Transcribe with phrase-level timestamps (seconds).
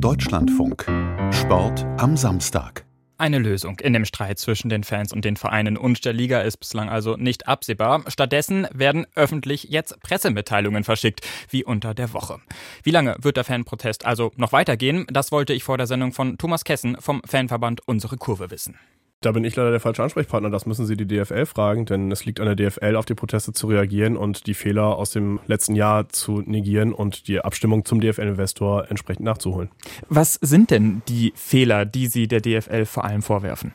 [0.00, 0.86] Deutschlandfunk.
[1.32, 2.84] Sport am Samstag.
[3.16, 6.58] Eine Lösung in dem Streit zwischen den Fans und den Vereinen und der Liga ist
[6.58, 8.04] bislang also nicht absehbar.
[8.06, 12.38] Stattdessen werden öffentlich jetzt Pressemitteilungen verschickt, wie unter der Woche.
[12.84, 15.04] Wie lange wird der Fanprotest also noch weitergehen?
[15.10, 18.78] Das wollte ich vor der Sendung von Thomas Kessen vom Fanverband Unsere Kurve wissen.
[19.20, 20.48] Da bin ich leider der falsche Ansprechpartner.
[20.48, 23.52] Das müssen Sie die DFL fragen, denn es liegt an der DFL, auf die Proteste
[23.52, 28.00] zu reagieren und die Fehler aus dem letzten Jahr zu negieren und die Abstimmung zum
[28.00, 29.70] DFL-Investor entsprechend nachzuholen.
[30.08, 33.72] Was sind denn die Fehler, die Sie der DFL vor allem vorwerfen?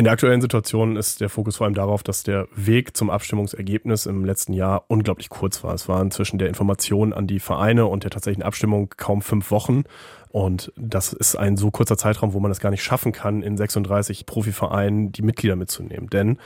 [0.00, 4.06] In der aktuellen Situation ist der Fokus vor allem darauf, dass der Weg zum Abstimmungsergebnis
[4.06, 5.74] im letzten Jahr unglaublich kurz war.
[5.74, 9.84] Es waren zwischen der Information an die Vereine und der tatsächlichen Abstimmung kaum fünf Wochen.
[10.30, 13.58] Und das ist ein so kurzer Zeitraum, wo man es gar nicht schaffen kann, in
[13.58, 16.08] 36 Profivereinen die Mitglieder mitzunehmen.
[16.08, 16.38] Denn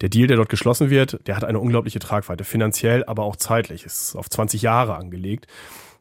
[0.00, 3.86] der Deal, der dort geschlossen wird, der hat eine unglaubliche Tragweite, finanziell, aber auch zeitlich.
[3.86, 5.46] Es ist auf 20 Jahre angelegt.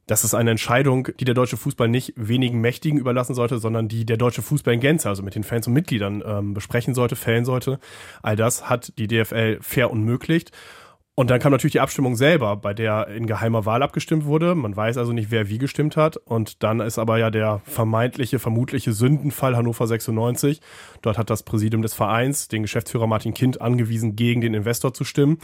[0.07, 4.05] Das ist eine Entscheidung, die der deutsche Fußball nicht wenigen Mächtigen überlassen sollte, sondern die
[4.05, 7.43] der deutsche Fußball in Gänze, also mit den Fans und Mitgliedern ähm, besprechen sollte, fällen
[7.43, 7.79] sollte.
[8.21, 10.51] All das hat die DFL fair unmöglicht.
[11.17, 14.53] Und dann kam natürlich die Abstimmung selber, bei der in geheimer Wahl abgestimmt wurde.
[14.53, 16.17] Man weiß also nicht, wer wie gestimmt hat.
[16.17, 20.59] Und dann ist aber ja der vermeintliche, vermutliche Sündenfall Hannover 96.
[21.01, 25.05] Dort hat das Präsidium des Vereins den Geschäftsführer Martin Kind angewiesen, gegen den Investor zu
[25.05, 25.37] stimmen.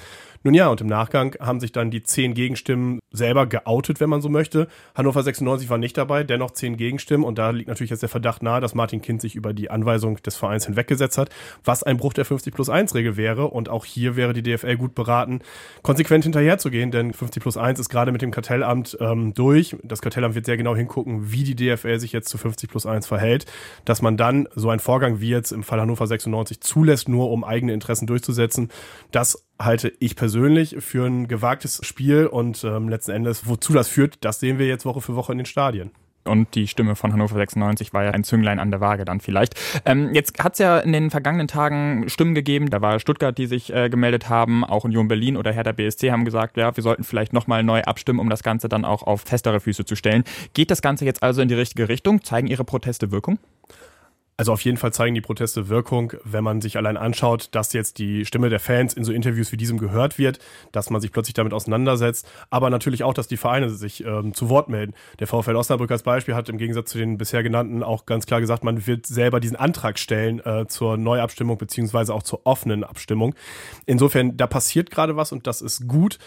[0.43, 4.21] Nun ja, und im Nachgang haben sich dann die zehn Gegenstimmen selber geoutet, wenn man
[4.21, 4.67] so möchte.
[4.93, 7.23] Hannover 96 war nicht dabei, dennoch zehn Gegenstimmen.
[7.23, 10.17] Und da liegt natürlich jetzt der Verdacht nahe, dass Martin Kind sich über die Anweisung
[10.17, 11.29] des Vereins hinweggesetzt hat,
[11.63, 13.47] was ein Bruch der 50 plus 1 Regel wäre.
[13.47, 15.39] Und auch hier wäre die DFL gut beraten,
[15.81, 19.75] konsequent hinterherzugehen, denn 50 plus 1 ist gerade mit dem Kartellamt ähm, durch.
[19.83, 23.07] Das Kartellamt wird sehr genau hingucken, wie die DFL sich jetzt zu 50 plus 1
[23.07, 23.45] verhält,
[23.85, 27.43] dass man dann so einen Vorgang wie jetzt im Fall Hannover 96 zulässt, nur um
[27.43, 28.69] eigene Interessen durchzusetzen.
[29.11, 34.23] Das halte ich persönlich für ein gewagtes Spiel und ähm, letzten Endes, wozu das führt,
[34.25, 35.91] das sehen wir jetzt Woche für Woche in den Stadien.
[36.23, 39.55] Und die Stimme von Hannover 96 war ja ein Zünglein an der Waage dann vielleicht.
[39.85, 42.69] Ähm, jetzt hat es ja in den vergangenen Tagen Stimmen gegeben.
[42.69, 44.63] Da war Stuttgart, die sich äh, gemeldet haben.
[44.63, 48.19] Auch Union Berlin oder Hertha BSC haben gesagt, ja, wir sollten vielleicht nochmal neu abstimmen,
[48.19, 50.23] um das Ganze dann auch auf festere Füße zu stellen.
[50.53, 52.23] Geht das Ganze jetzt also in die richtige Richtung?
[52.23, 53.39] Zeigen Ihre Proteste Wirkung?
[54.41, 57.99] Also auf jeden Fall zeigen die Proteste Wirkung, wenn man sich allein anschaut, dass jetzt
[57.99, 60.39] die Stimme der Fans in so Interviews wie diesem gehört wird,
[60.71, 64.49] dass man sich plötzlich damit auseinandersetzt, aber natürlich auch, dass die Vereine sich ähm, zu
[64.49, 64.95] Wort melden.
[65.19, 68.41] Der VfL Osnabrück als Beispiel hat im Gegensatz zu den bisher genannten auch ganz klar
[68.41, 73.35] gesagt, man wird selber diesen Antrag stellen äh, zur Neuabstimmung beziehungsweise auch zur offenen Abstimmung.
[73.85, 76.17] Insofern, da passiert gerade was und das ist gut.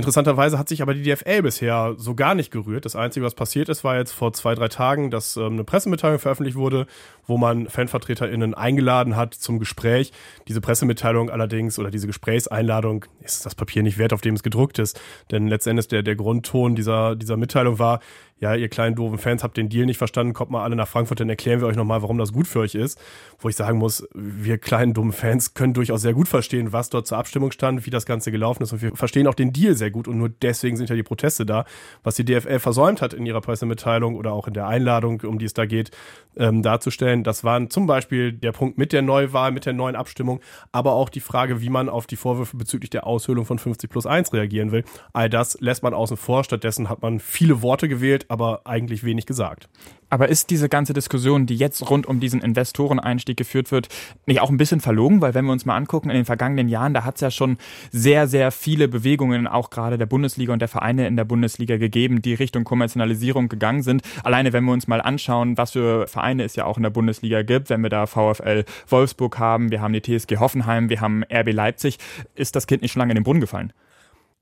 [0.00, 2.86] Interessanterweise hat sich aber die DFL bisher so gar nicht gerührt.
[2.86, 6.18] Das Einzige, was passiert ist, war jetzt vor zwei, drei Tagen, dass ähm, eine Pressemitteilung
[6.18, 6.86] veröffentlicht wurde,
[7.26, 10.12] wo man FanvertreterInnen eingeladen hat zum Gespräch.
[10.48, 14.78] Diese Pressemitteilung allerdings oder diese Gesprächseinladung ist das Papier nicht wert, auf dem es gedruckt
[14.78, 14.98] ist.
[15.30, 18.00] Denn letztendlich der, der Grundton dieser, dieser Mitteilung war,
[18.40, 21.20] ja, ihr kleinen doofen Fans habt den Deal nicht verstanden, kommt mal alle nach Frankfurt,
[21.20, 22.98] dann erklären wir euch nochmal, warum das gut für euch ist.
[23.38, 27.06] Wo ich sagen muss, wir kleinen dummen Fans können durchaus sehr gut verstehen, was dort
[27.06, 29.90] zur Abstimmung stand, wie das Ganze gelaufen ist und wir verstehen auch den Deal sehr
[29.90, 31.66] gut und nur deswegen sind ja die Proteste da.
[32.02, 35.44] Was die DFL versäumt hat in ihrer Pressemitteilung oder auch in der Einladung, um die
[35.44, 35.90] es da geht,
[36.36, 40.40] ähm, darzustellen, das waren zum Beispiel der Punkt mit der Neuwahl, mit der neuen Abstimmung,
[40.72, 44.06] aber auch die Frage, wie man auf die Vorwürfe bezüglich der Aushöhlung von 50 plus
[44.06, 44.84] 1 reagieren will.
[45.12, 46.44] All das lässt man außen vor.
[46.44, 49.68] Stattdessen hat man viele Worte gewählt, aber eigentlich wenig gesagt.
[50.08, 53.88] Aber ist diese ganze Diskussion, die jetzt rund um diesen Investoreneinstieg geführt wird,
[54.26, 55.20] nicht auch ein bisschen verlogen?
[55.20, 57.58] Weil wenn wir uns mal angucken, in den vergangenen Jahren, da hat es ja schon
[57.90, 62.22] sehr, sehr viele Bewegungen, auch gerade der Bundesliga und der Vereine in der Bundesliga gegeben,
[62.22, 64.02] die Richtung Kommerzialisierung gegangen sind.
[64.22, 67.42] Alleine wenn wir uns mal anschauen, was für Vereine es ja auch in der Bundesliga
[67.42, 71.52] gibt, wenn wir da VfL Wolfsburg haben, wir haben die TSG Hoffenheim, wir haben RB
[71.52, 71.98] Leipzig,
[72.36, 73.72] ist das Kind nicht schon lange in den Brunnen gefallen?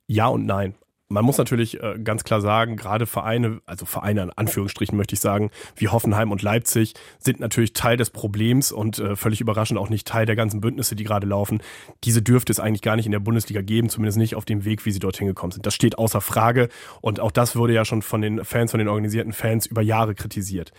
[0.07, 0.75] Ja und nein
[1.09, 5.21] man muss natürlich äh, ganz klar sagen, gerade Vereine, also Vereine in Anführungsstrichen möchte ich
[5.21, 9.89] sagen, wie Hoffenheim und Leipzig, sind natürlich Teil des Problems und äh, völlig überraschend auch
[9.89, 11.63] nicht Teil der ganzen Bündnisse, die gerade laufen.
[12.05, 14.85] Diese dürfte es eigentlich gar nicht in der Bundesliga geben, zumindest nicht auf dem Weg,
[14.85, 15.65] wie sie dorthin gekommen sind.
[15.65, 16.69] Das steht außer Frage
[17.01, 20.15] und auch das wurde ja schon von den Fans, von den organisierten Fans über Jahre
[20.15, 20.73] kritisiert.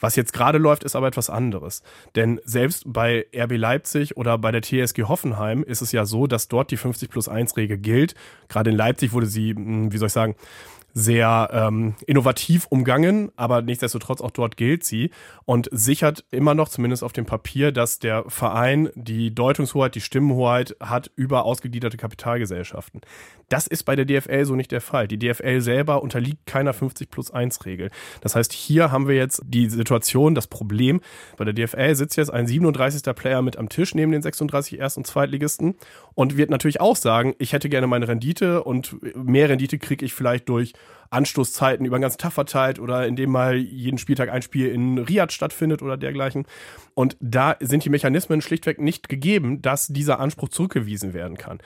[0.00, 1.82] Was jetzt gerade läuft, ist aber etwas anderes.
[2.14, 6.48] Denn selbst bei RB Leipzig oder bei der TSG Hoffenheim ist es ja so, dass
[6.48, 8.14] dort die 50 plus 1 Regel gilt.
[8.48, 10.36] Gerade in Leipzig wurde sie, hm, wie soll ich sagen,
[10.94, 15.10] sehr ähm, innovativ umgangen, aber nichtsdestotrotz auch dort gilt sie
[15.44, 20.76] und sichert immer noch, zumindest auf dem Papier, dass der Verein die Deutungshoheit, die Stimmenhoheit
[20.80, 23.00] hat über ausgegliederte Kapitalgesellschaften.
[23.48, 25.08] Das ist bei der DFL so nicht der Fall.
[25.08, 27.90] Die DFL selber unterliegt keiner 50 plus 1 Regel.
[28.20, 31.00] Das heißt, hier haben wir jetzt die Situation, das Problem.
[31.36, 33.14] Bei der DFL sitzt jetzt ein 37.
[33.14, 35.76] Player mit am Tisch neben den 36 Erst- und Zweitligisten
[36.14, 40.12] und wird natürlich auch sagen, ich hätte gerne meine Rendite und mehr Rendite kriege ich
[40.12, 40.74] vielleicht durch
[41.10, 45.32] Anstoßzeiten über den ganzen Tag verteilt oder indem mal jeden Spieltag ein Spiel in Riyadh
[45.32, 46.46] stattfindet oder dergleichen.
[46.94, 51.58] Und da sind die Mechanismen schlichtweg nicht gegeben, dass dieser Anspruch zurückgewiesen werden kann.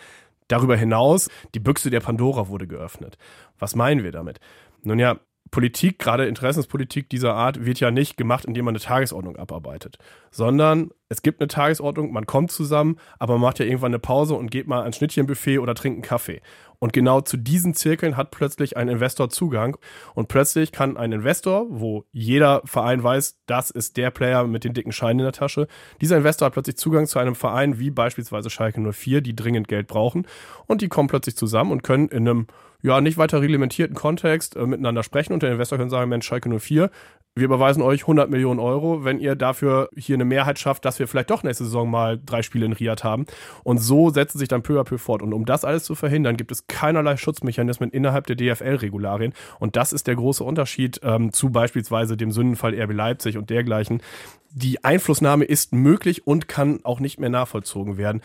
[0.49, 3.17] Darüber hinaus, die Büchse der Pandora wurde geöffnet.
[3.59, 4.39] Was meinen wir damit?
[4.83, 5.19] Nun ja,
[5.51, 9.99] Politik, gerade Interessenspolitik dieser Art, wird ja nicht gemacht, indem man eine Tagesordnung abarbeitet,
[10.31, 14.35] sondern es gibt eine Tagesordnung, man kommt zusammen, aber man macht ja irgendwann eine Pause
[14.35, 16.41] und geht mal ans Schnittchenbuffet oder trinkt einen Kaffee.
[16.79, 19.77] Und genau zu diesen Zirkeln hat plötzlich ein Investor Zugang.
[20.15, 24.75] Und plötzlich kann ein Investor, wo jeder Verein weiß, das ist der Player mit den
[24.75, 25.69] dicken Scheinen in der Tasche,
[26.01, 29.87] dieser Investor hat plötzlich Zugang zu einem Verein wie beispielsweise Schalke 04, die dringend Geld
[29.87, 30.27] brauchen.
[30.67, 32.47] Und die kommen plötzlich zusammen und können in einem
[32.83, 35.33] ja, nicht weiter reglementierten Kontext äh, miteinander sprechen.
[35.33, 36.91] Und der Investor kann sagen, Mensch, Schalke 04,
[37.35, 41.09] wir überweisen euch 100 Millionen Euro, wenn ihr dafür hier eine Mehrheit schafft, dass wir
[41.09, 43.25] vielleicht doch nächste Saison mal drei Spiele in Riyadh haben.
[43.65, 45.23] Und so setzt sich dann peu à peu fort.
[45.23, 49.33] Und um das alles zu verhindern, gibt es keinerlei Schutzmechanismen innerhalb der DFL-Regularien.
[49.59, 54.03] Und das ist der große Unterschied ähm, zu beispielsweise dem Sündenfall RB Leipzig und dergleichen.
[54.51, 58.21] Die Einflussnahme ist möglich und kann auch nicht mehr nachvollzogen werden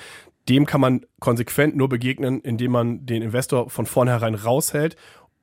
[0.49, 4.95] dem kann man konsequent nur begegnen, indem man den Investor von vornherein raushält.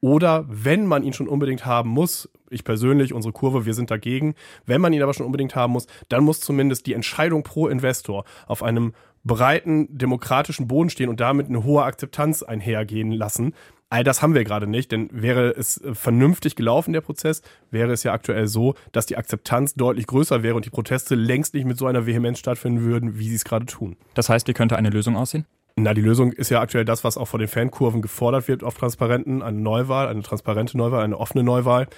[0.05, 4.35] Oder wenn man ihn schon unbedingt haben muss, ich persönlich, unsere Kurve, wir sind dagegen,
[4.67, 8.27] wenn man ihn aber schon unbedingt haben muss, dann muss zumindest die Entscheidung pro Investor
[8.47, 8.93] auf einem
[9.25, 13.55] breiten demokratischen Boden stehen und damit eine hohe Akzeptanz einhergehen lassen,
[13.91, 17.93] All das haben wir gerade nicht, denn wäre es äh, vernünftig gelaufen, der Prozess, wäre
[17.93, 21.65] es ja aktuell so, dass die Akzeptanz deutlich größer wäre und die Proteste längst nicht
[21.65, 23.97] mit so einer Vehemenz stattfinden würden, wie sie es gerade tun.
[24.15, 25.47] Das heißt, wie könnte eine Lösung aussehen?
[25.77, 28.77] Na, die Lösung ist ja aktuell das, was auch von den Fankurven gefordert wird auf
[28.77, 31.89] Transparenten, eine Neuwahl, eine transparente Neuwahl, eine offene Neuwahl.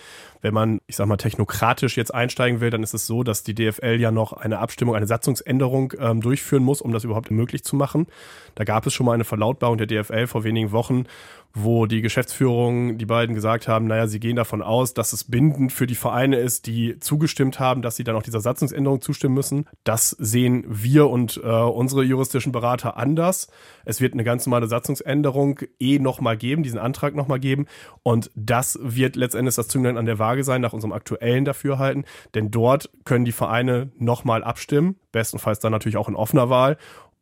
[0.41, 3.55] Wenn man, ich sag mal, technokratisch jetzt einsteigen will, dann ist es so, dass die
[3.55, 7.77] DFL ja noch eine Abstimmung, eine Satzungsänderung ähm, durchführen muss, um das überhaupt möglich zu
[7.77, 8.07] machen.
[8.55, 11.05] Da gab es schon mal eine Verlautbarung der DFL vor wenigen Wochen,
[11.53, 15.73] wo die Geschäftsführung, die beiden gesagt haben, naja, sie gehen davon aus, dass es bindend
[15.73, 19.67] für die Vereine ist, die zugestimmt haben, dass sie dann auch dieser Satzungsänderung zustimmen müssen.
[19.83, 23.49] Das sehen wir und äh, unsere juristischen Berater anders.
[23.85, 27.67] Es wird eine ganz normale Satzungsänderung eh nochmal geben, diesen Antrag nochmal geben.
[28.03, 32.05] Und das wird letztendlich das Zünglein an der Waage sein, nach unserem aktuellen Dafürhalten.
[32.35, 36.77] Denn dort können die Vereine nochmal abstimmen, bestenfalls dann natürlich auch in offener Wahl.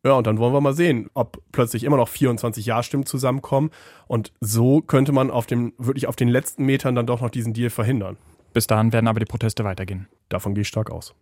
[0.04, 3.70] Ja, und dann wollen wir mal sehen, ob plötzlich immer noch 24 Ja-Stimmen zusammenkommen.
[4.06, 7.54] Und so könnte man auf dem, wirklich auf den letzten Metern dann doch noch diesen
[7.54, 8.18] Deal verhindern.
[8.52, 10.06] Bis dahin werden aber die Proteste weitergehen.
[10.28, 11.14] Davon gehe ich stark aus.